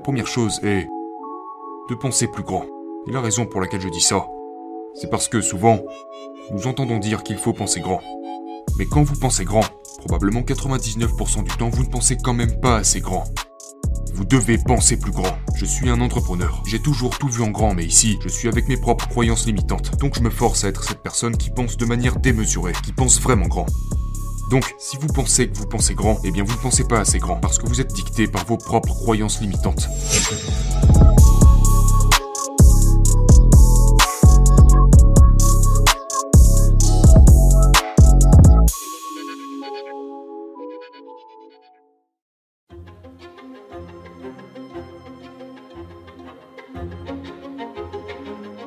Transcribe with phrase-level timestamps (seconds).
[0.00, 0.88] La première chose est
[1.90, 2.64] de penser plus grand.
[3.06, 4.26] Et la raison pour laquelle je dis ça,
[4.94, 5.78] c'est parce que souvent,
[6.52, 8.00] nous entendons dire qu'il faut penser grand.
[8.78, 9.60] Mais quand vous pensez grand,
[9.98, 13.24] probablement 99% du temps, vous ne pensez quand même pas assez grand.
[14.14, 15.36] Vous devez penser plus grand.
[15.54, 16.62] Je suis un entrepreneur.
[16.66, 19.98] J'ai toujours tout vu en grand, mais ici, je suis avec mes propres croyances limitantes.
[19.98, 23.20] Donc je me force à être cette personne qui pense de manière démesurée, qui pense
[23.20, 23.66] vraiment grand.
[24.50, 27.20] Donc, si vous pensez que vous pensez grand, eh bien vous ne pensez pas assez
[27.20, 29.88] grand, parce que vous êtes dicté par vos propres croyances limitantes.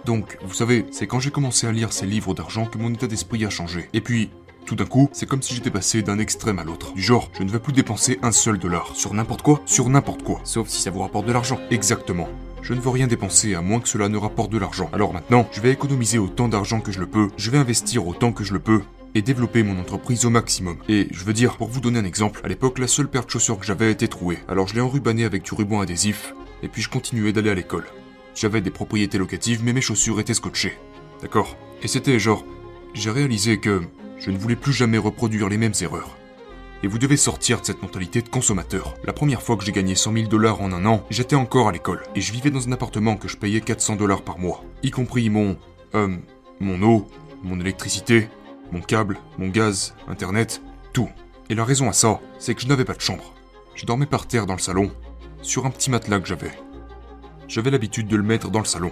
[0.05, 3.07] Donc, vous savez, c'est quand j'ai commencé à lire ces livres d'argent que mon état
[3.07, 3.89] d'esprit a changé.
[3.91, 4.29] Et puis,
[4.65, 6.93] tout d'un coup, c'est comme si j'étais passé d'un extrême à l'autre.
[6.93, 8.95] Du genre, je ne vais plus dépenser un seul dollar.
[8.95, 10.41] Sur n'importe quoi Sur n'importe quoi.
[10.43, 11.59] Sauf si ça vous rapporte de l'argent.
[11.71, 12.29] Exactement.
[12.61, 14.89] Je ne veux rien dépenser à moins que cela ne rapporte de l'argent.
[14.93, 18.31] Alors maintenant, je vais économiser autant d'argent que je le peux, je vais investir autant
[18.31, 18.81] que je le peux,
[19.15, 20.77] et développer mon entreprise au maximum.
[20.89, 23.29] Et je veux dire, pour vous donner un exemple, à l'époque, la seule paire de
[23.29, 24.39] chaussures que j'avais était trouée.
[24.47, 27.85] Alors je l'ai enrubanné avec du ruban adhésif, et puis je continuais d'aller à l'école.
[28.35, 30.77] J'avais des propriétés locatives, mais mes chaussures étaient scotchées.
[31.21, 31.55] D'accord?
[31.83, 32.45] Et c'était genre,
[32.93, 33.81] j'ai réalisé que
[34.23, 36.15] je ne voulais plus jamais reproduire les mêmes erreurs.
[36.81, 38.95] Et vous devez sortir de cette mentalité de consommateur.
[39.03, 41.73] La première fois que j'ai gagné 100 000 dollars en un an, j'étais encore à
[41.73, 42.03] l'école.
[42.15, 44.63] Et je vivais dans un appartement que je payais 400 dollars par mois.
[44.81, 45.57] Y compris mon...
[45.95, 46.15] Euh...
[46.61, 47.09] Mon eau,
[47.43, 48.29] mon électricité,
[48.71, 50.61] mon câble, mon gaz, internet,
[50.93, 51.09] tout.
[51.49, 53.33] Et la raison à ça, c'est que je n'avais pas de chambre.
[53.75, 54.91] Je dormais par terre dans le salon,
[55.41, 56.51] sur un petit matelas que j'avais.
[57.49, 58.91] J'avais l'habitude de le mettre dans le salon.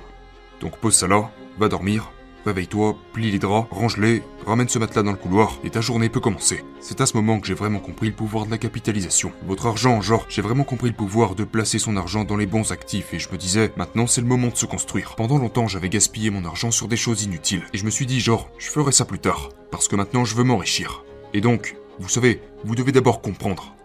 [0.59, 2.11] Donc pose ça là, va dormir,
[2.45, 6.19] réveille-toi, plie les draps, range-les, ramène ce matelas dans le couloir, et ta journée peut
[6.19, 6.63] commencer.
[6.79, 9.31] C'est à ce moment que j'ai vraiment compris le pouvoir de la capitalisation.
[9.45, 12.71] Votre argent, genre, j'ai vraiment compris le pouvoir de placer son argent dans les bons
[12.71, 15.15] actifs, et je me disais, maintenant c'est le moment de se construire.
[15.15, 18.19] Pendant longtemps, j'avais gaspillé mon argent sur des choses inutiles, et je me suis dit,
[18.19, 21.03] genre, je ferai ça plus tard, parce que maintenant je veux m'enrichir.
[21.33, 23.75] Et donc, vous savez, vous devez d'abord comprendre.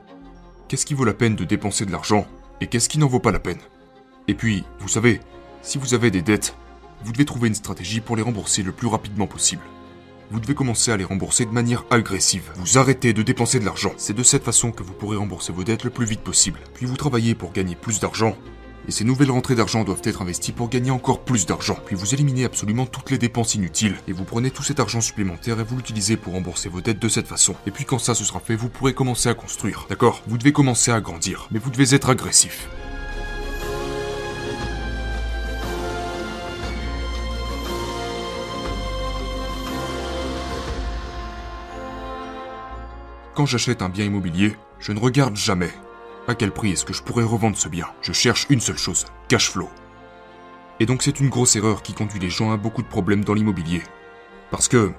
[0.68, 2.26] Qu'est-ce qui vaut la peine de dépenser de l'argent,
[2.60, 3.60] et qu'est-ce qui n'en vaut pas la peine?
[4.28, 5.20] Et puis, vous savez,
[5.62, 6.56] si vous avez des dettes,
[7.06, 9.62] vous devez trouver une stratégie pour les rembourser le plus rapidement possible.
[10.32, 12.50] Vous devez commencer à les rembourser de manière agressive.
[12.56, 13.92] Vous arrêtez de dépenser de l'argent.
[13.96, 16.58] C'est de cette façon que vous pourrez rembourser vos dettes le plus vite possible.
[16.74, 18.36] Puis vous travaillez pour gagner plus d'argent.
[18.88, 21.78] Et ces nouvelles rentrées d'argent doivent être investies pour gagner encore plus d'argent.
[21.86, 23.94] Puis vous éliminez absolument toutes les dépenses inutiles.
[24.08, 27.08] Et vous prenez tout cet argent supplémentaire et vous l'utilisez pour rembourser vos dettes de
[27.08, 27.54] cette façon.
[27.68, 29.86] Et puis quand ça se sera fait, vous pourrez commencer à construire.
[29.88, 30.24] D'accord?
[30.26, 31.46] Vous devez commencer à grandir.
[31.52, 32.68] Mais vous devez être agressif.
[43.36, 45.70] Quand j'achète un bien immobilier, je ne regarde jamais
[46.26, 47.84] à quel prix est-ce que je pourrais revendre ce bien.
[48.00, 49.68] Je cherche une seule chose, cash flow.
[50.80, 53.34] Et donc c'est une grosse erreur qui conduit les gens à beaucoup de problèmes dans
[53.34, 53.82] l'immobilier.
[54.50, 54.90] Parce que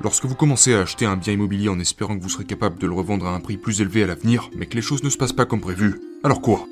[0.00, 2.86] lorsque vous commencez à acheter un bien immobilier en espérant que vous serez capable de
[2.86, 5.18] le revendre à un prix plus élevé à l'avenir, mais que les choses ne se
[5.18, 6.64] passent pas comme prévu, alors quoi?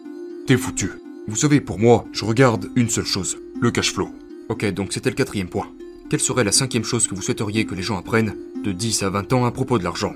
[0.47, 0.93] T'es foutu.
[1.27, 4.11] Vous savez, pour moi, je regarde une seule chose, le cash flow.
[4.49, 5.73] Ok, donc c'était le quatrième point.
[6.09, 9.11] Quelle serait la cinquième chose que vous souhaiteriez que les gens apprennent de 10 à
[9.11, 10.15] 20 ans à propos de l'argent?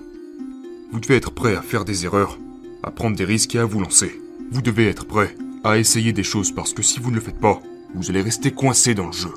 [0.95, 2.39] Vous devez être prêt à faire des erreurs,
[2.85, 4.13] à prendre des risques et à vous lancer.
[4.53, 5.35] Vous devez être prêt
[5.65, 7.61] à essayer des choses parce que si vous ne le faites pas,
[7.97, 9.33] vous allez rester coincé dans le jeu.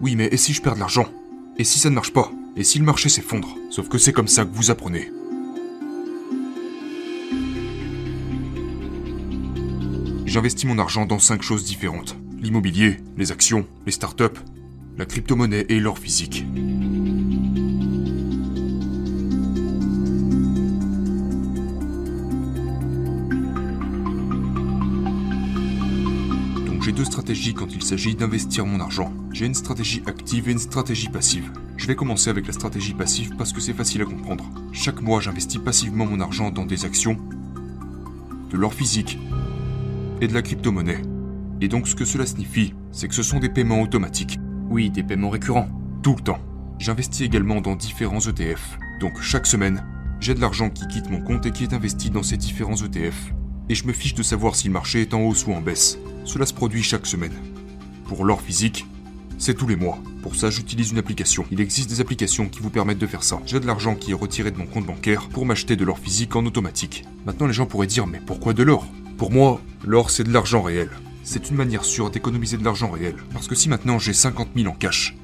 [0.00, 1.08] Oui, mais et si je perds de l'argent?
[1.58, 2.30] Et si ça ne marche pas?
[2.56, 3.48] Et si le marché s'effondre?
[3.68, 5.10] Sauf que c'est comme ça que vous apprenez.
[10.24, 12.16] J'investis mon argent dans cinq choses différentes.
[12.40, 14.38] L'immobilier, les actions, les startups,
[14.96, 16.46] la crypto-monnaie et l'or physique.
[27.06, 29.12] Stratégies quand il s'agit d'investir mon argent.
[29.32, 31.50] J'ai une stratégie active et une stratégie passive.
[31.76, 34.44] Je vais commencer avec la stratégie passive parce que c'est facile à comprendre.
[34.72, 37.16] Chaque mois, j'investis passivement mon argent dans des actions,
[38.50, 39.18] de l'or physique
[40.20, 41.02] et de la crypto-monnaie.
[41.60, 44.38] Et donc ce que cela signifie, c'est que ce sont des paiements automatiques.
[44.68, 45.68] Oui, des paiements récurrents.
[46.02, 46.40] Tout le temps.
[46.78, 48.78] J'investis également dans différents ETF.
[49.00, 49.82] Donc chaque semaine,
[50.20, 53.32] j'ai de l'argent qui quitte mon compte et qui est investi dans ces différents ETF.
[53.68, 55.98] Et je me fiche de savoir si le marché est en hausse ou en baisse.
[56.24, 57.34] Cela se produit chaque semaine.
[58.06, 58.86] Pour l'or physique,
[59.38, 59.98] c'est tous les mois.
[60.22, 61.44] Pour ça, j'utilise une application.
[61.50, 63.40] Il existe des applications qui vous permettent de faire ça.
[63.44, 66.36] J'ai de l'argent qui est retiré de mon compte bancaire pour m'acheter de l'or physique
[66.36, 67.04] en automatique.
[67.26, 68.86] Maintenant, les gens pourraient dire, mais pourquoi de l'or?
[69.18, 70.90] Pour moi, l'or, c'est de l'argent réel.
[71.24, 73.16] C'est une manière sûre d'économiser de l'argent réel.
[73.32, 75.16] Parce que si maintenant j'ai 50 000 en cash,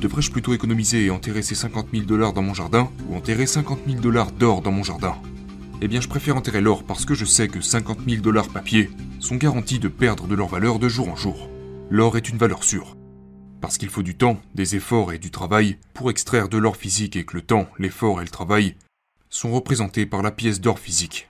[0.00, 3.80] devrais-je plutôt économiser et enterrer ces 50 000 dollars dans mon jardin ou enterrer 50
[3.88, 5.16] 000 dollars d'or dans mon jardin?
[5.84, 8.88] Eh bien, je préfère enterrer l'or parce que je sais que 50 000 dollars papier
[9.20, 11.50] sont garantis de perdre de leur valeur de jour en jour.
[11.90, 12.96] L'or est une valeur sûre.
[13.60, 17.16] Parce qu'il faut du temps, des efforts et du travail pour extraire de l'or physique
[17.16, 18.76] et que le temps, l'effort et le travail
[19.28, 21.28] sont représentés par la pièce d'or physique.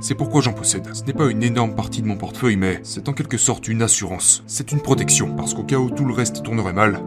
[0.00, 0.92] C'est pourquoi j'en possède.
[0.92, 3.82] Ce n'est pas une énorme partie de mon portefeuille, mais c'est en quelque sorte une
[3.82, 4.42] assurance.
[4.48, 7.00] C'est une protection, parce qu'au cas où tout le reste tournerait mal,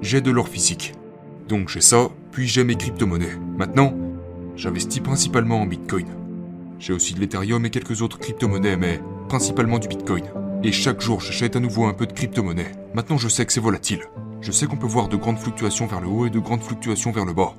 [0.00, 0.94] j'ai de l'or physique.
[1.46, 3.36] Donc j'ai ça, puis j'ai mes crypto-monnaies.
[3.58, 3.92] Maintenant,
[4.56, 6.06] j'investis principalement en Bitcoin.
[6.78, 10.24] J'ai aussi de l'Ethereum et quelques autres crypto-monnaies, mais principalement du Bitcoin.
[10.62, 12.72] Et chaque jour, j'achète à nouveau un peu de crypto-monnaies.
[12.94, 14.04] Maintenant, je sais que c'est volatile.
[14.40, 17.12] Je sais qu'on peut voir de grandes fluctuations vers le haut et de grandes fluctuations
[17.12, 17.54] vers le bas.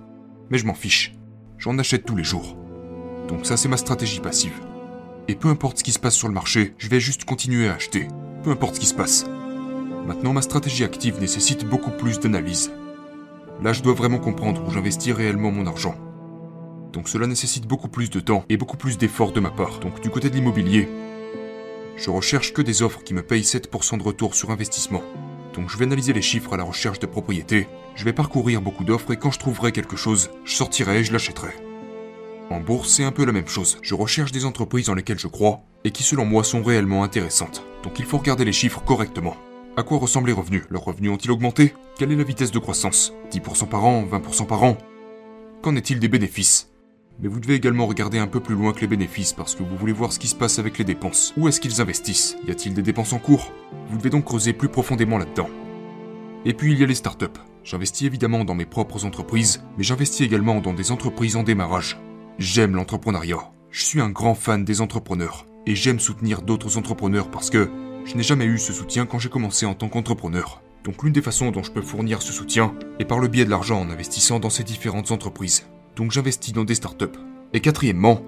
[0.49, 1.15] Mais je m'en fiche.
[1.57, 2.55] J'en achète tous les jours.
[3.27, 4.59] Donc ça, c'est ma stratégie passive.
[5.27, 7.73] Et peu importe ce qui se passe sur le marché, je vais juste continuer à
[7.73, 8.07] acheter.
[8.43, 9.25] Peu importe ce qui se passe.
[10.05, 12.71] Maintenant, ma stratégie active nécessite beaucoup plus d'analyse.
[13.61, 15.95] Là, je dois vraiment comprendre où j'investis réellement mon argent.
[16.97, 19.77] Donc cela nécessite beaucoup plus de temps et beaucoup plus d'efforts de ma part.
[19.77, 20.89] Donc du côté de l'immobilier,
[21.95, 25.03] je recherche que des offres qui me payent 7% de retour sur investissement.
[25.53, 28.83] Donc je vais analyser les chiffres à la recherche de propriétés, je vais parcourir beaucoup
[28.83, 31.51] d'offres et quand je trouverai quelque chose, je sortirai et je l'achèterai.
[32.49, 33.77] En bourse, c'est un peu la même chose.
[33.83, 37.63] Je recherche des entreprises dans lesquelles je crois et qui selon moi sont réellement intéressantes.
[37.83, 39.37] Donc il faut regarder les chiffres correctement.
[39.77, 40.63] À quoi ressemblent les revenus?
[40.71, 41.75] Leurs revenus ont-ils augmenté?
[41.99, 43.13] Quelle est la vitesse de croissance?
[43.31, 44.79] 10% par an 20% par an?
[45.61, 46.71] Qu'en est-il des bénéfices?
[47.19, 49.75] Mais vous devez également regarder un peu plus loin que les bénéfices parce que vous
[49.75, 51.33] voulez voir ce qui se passe avec les dépenses.
[51.35, 52.37] Où est-ce qu'ils investissent?
[52.47, 53.51] Y a-t-il des dépenses en cours?
[53.89, 55.49] Vous devez donc creuser plus profondément là-dedans.
[56.45, 57.25] Et puis il y a les startups.
[57.63, 61.99] J'investis évidemment dans mes propres entreprises, mais j'investis également dans des entreprises en démarrage.
[62.37, 63.51] J'aime l'entrepreneuriat.
[63.71, 65.47] Je suis un grand fan des entrepreneurs.
[65.65, 67.69] Et j'aime soutenir d'autres entrepreneurs parce que
[68.05, 70.61] je n'ai jamais eu ce soutien quand j'ai commencé en tant qu'entrepreneur.
[70.83, 73.49] Donc l'une des façons dont je peux fournir ce soutien est par le biais de
[73.49, 75.65] l'argent en investissant dans ces différentes entreprises.
[75.97, 77.17] Donc j'investis dans des startups.
[77.53, 78.21] Et quatrièmement,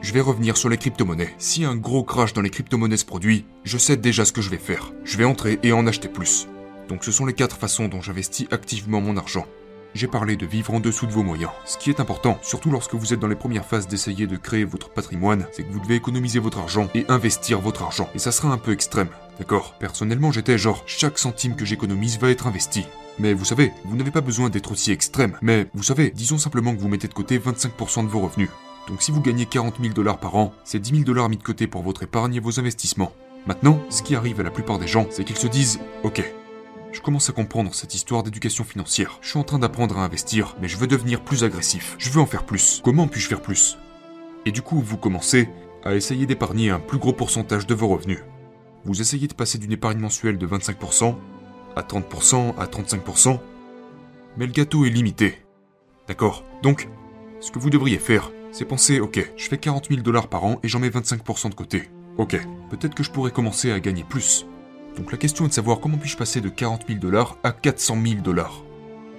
[0.00, 1.34] je vais revenir sur les crypto-monnaies.
[1.38, 4.48] Si un gros crash dans les crypto-monnaies se produit, je sais déjà ce que je
[4.48, 4.92] vais faire.
[5.04, 6.46] Je vais entrer et en acheter plus.
[6.88, 9.44] Donc ce sont les quatre façons dont j'investis activement mon argent.
[9.92, 11.50] J'ai parlé de vivre en dessous de vos moyens.
[11.64, 14.62] Ce qui est important, surtout lorsque vous êtes dans les premières phases d'essayer de créer
[14.62, 18.08] votre patrimoine, c'est que vous devez économiser votre argent et investir votre argent.
[18.14, 19.08] Et ça sera un peu extrême,
[19.40, 19.74] d'accord?
[19.80, 22.84] Personnellement, j'étais genre, chaque centime que j'économise va être investi.
[23.18, 25.36] Mais vous savez, vous n'avez pas besoin d'être aussi extrême.
[25.42, 28.50] Mais vous savez, disons simplement que vous mettez de côté 25% de vos revenus.
[28.88, 31.42] Donc si vous gagnez 40 000 dollars par an, c'est 10 000 dollars mis de
[31.42, 33.12] côté pour votre épargne et vos investissements.
[33.46, 36.22] Maintenant, ce qui arrive à la plupart des gens, c'est qu'ils se disent, ok,
[36.92, 39.18] je commence à comprendre cette histoire d'éducation financière.
[39.22, 41.94] Je suis en train d'apprendre à investir, mais je veux devenir plus agressif.
[41.98, 42.80] Je veux en faire plus.
[42.84, 43.78] Comment puis-je faire plus?
[44.44, 45.48] Et du coup, vous commencez
[45.84, 48.22] à essayer d'épargner un plus gros pourcentage de vos revenus.
[48.84, 51.14] Vous essayez de passer d'une épargne mensuelle de 25%
[51.76, 53.38] à 30%, à 35%,
[54.36, 55.38] mais le gâteau est limité.
[56.08, 56.88] D'accord Donc,
[57.40, 60.58] ce que vous devriez faire, c'est penser, ok, je fais 40 000 dollars par an
[60.62, 61.88] et j'en mets 25% de côté.
[62.18, 62.36] Ok,
[62.70, 64.46] peut-être que je pourrais commencer à gagner plus.
[64.96, 67.98] Donc la question est de savoir comment puis-je passer de 40 000 dollars à 400
[68.04, 68.64] 000 dollars.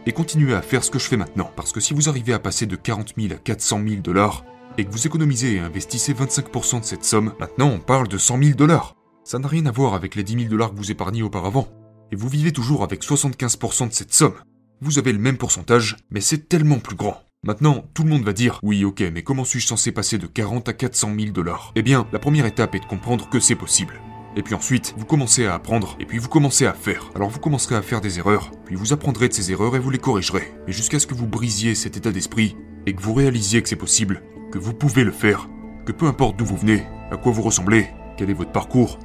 [0.05, 2.39] Et continuer à faire ce que je fais maintenant, parce que si vous arrivez à
[2.39, 4.43] passer de 40 000 à 400 000 dollars,
[4.77, 8.37] et que vous économisez et investissez 25% de cette somme, maintenant on parle de 100
[8.41, 8.95] 000 dollars.
[9.23, 11.67] Ça n'a rien à voir avec les 10 000 dollars que vous épargnez auparavant.
[12.11, 14.35] Et vous vivez toujours avec 75% de cette somme.
[14.81, 17.21] Vous avez le même pourcentage, mais c'est tellement plus grand.
[17.43, 20.69] Maintenant, tout le monde va dire Oui, ok, mais comment suis-je censé passer de 40
[20.69, 21.71] à 400 000 dollars?
[21.75, 24.01] Eh bien, la première étape est de comprendre que c'est possible.
[24.35, 27.09] Et puis ensuite, vous commencez à apprendre, et puis vous commencez à faire.
[27.15, 29.89] Alors vous commencerez à faire des erreurs, puis vous apprendrez de ces erreurs et vous
[29.89, 30.53] les corrigerez.
[30.67, 32.55] Mais jusqu'à ce que vous brisiez cet état d'esprit,
[32.85, 34.21] et que vous réalisiez que c'est possible,
[34.51, 35.49] que vous pouvez le faire,
[35.85, 38.99] que peu importe d'où vous venez, à quoi vous ressemblez, quel est votre parcours,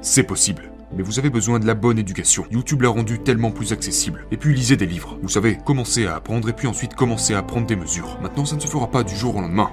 [0.00, 0.72] c'est possible.
[0.94, 2.46] Mais vous avez besoin de la bonne éducation.
[2.50, 4.26] YouTube l'a rendu tellement plus accessible.
[4.30, 5.18] Et puis lisez des livres.
[5.22, 8.18] Vous savez, commencez à apprendre et puis ensuite commencez à prendre des mesures.
[8.22, 9.70] Maintenant, ça ne se fera pas du jour au lendemain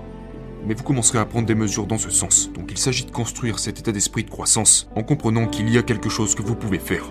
[0.65, 2.51] mais vous commencerez à prendre des mesures dans ce sens.
[2.53, 5.83] Donc il s'agit de construire cet état d'esprit de croissance en comprenant qu'il y a
[5.83, 7.03] quelque chose que vous pouvez faire.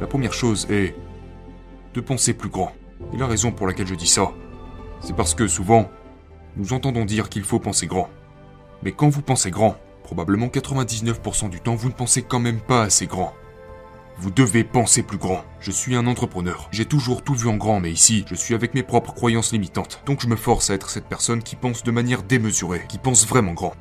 [0.00, 0.94] La première chose est
[1.94, 2.72] de penser plus grand.
[3.12, 4.32] Et la raison pour laquelle je dis ça,
[5.00, 5.90] c'est parce que souvent,
[6.56, 8.10] nous entendons dire qu'il faut penser grand.
[8.82, 12.82] Mais quand vous pensez grand, Probablement 99% du temps, vous ne pensez quand même pas
[12.82, 13.32] assez grand.
[14.18, 15.42] Vous devez penser plus grand.
[15.60, 16.68] Je suis un entrepreneur.
[16.70, 20.02] J'ai toujours tout vu en grand, mais ici, je suis avec mes propres croyances limitantes.
[20.04, 23.26] Donc je me force à être cette personne qui pense de manière démesurée, qui pense
[23.26, 23.72] vraiment grand.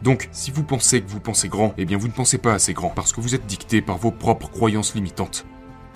[0.00, 2.72] Donc, si vous pensez que vous pensez grand, eh bien vous ne pensez pas assez
[2.72, 5.44] grand, parce que vous êtes dicté par vos propres croyances limitantes.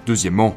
[0.05, 0.55] Deuxièmement,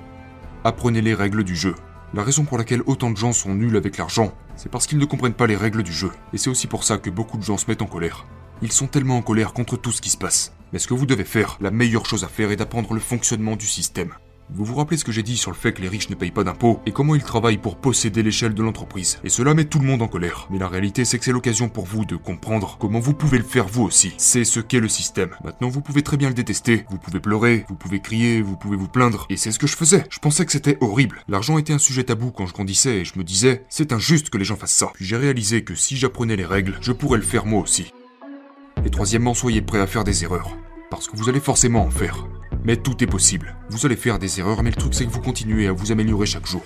[0.63, 1.75] apprenez les règles du jeu.
[2.13, 5.05] La raison pour laquelle autant de gens sont nuls avec l'argent, c'est parce qu'ils ne
[5.05, 6.11] comprennent pas les règles du jeu.
[6.33, 8.25] Et c'est aussi pour ça que beaucoup de gens se mettent en colère.
[8.61, 10.53] Ils sont tellement en colère contre tout ce qui se passe.
[10.73, 13.55] Mais ce que vous devez faire, la meilleure chose à faire est d'apprendre le fonctionnement
[13.55, 14.13] du système.
[14.51, 16.31] Vous vous rappelez ce que j'ai dit sur le fait que les riches ne payent
[16.31, 19.19] pas d'impôts et comment ils travaillent pour posséder l'échelle de l'entreprise.
[19.23, 20.47] Et cela met tout le monde en colère.
[20.49, 23.43] Mais la réalité, c'est que c'est l'occasion pour vous de comprendre comment vous pouvez le
[23.43, 24.13] faire vous aussi.
[24.17, 25.35] C'est ce qu'est le système.
[25.43, 26.85] Maintenant, vous pouvez très bien le détester.
[26.89, 29.27] Vous pouvez pleurer, vous pouvez crier, vous pouvez vous plaindre.
[29.29, 30.03] Et c'est ce que je faisais.
[30.09, 31.23] Je pensais que c'était horrible.
[31.27, 34.39] L'argent était un sujet tabou quand je grandissais et je me disais, c'est injuste que
[34.39, 34.91] les gens fassent ça.
[34.95, 37.93] Puis j'ai réalisé que si j'apprenais les règles, je pourrais le faire moi aussi.
[38.83, 40.57] Et troisièmement, soyez prêts à faire des erreurs.
[40.89, 42.25] Parce que vous allez forcément en faire.
[42.63, 43.55] Mais tout est possible.
[43.69, 46.25] Vous allez faire des erreurs, mais le truc c'est que vous continuez à vous améliorer
[46.25, 46.63] chaque jour.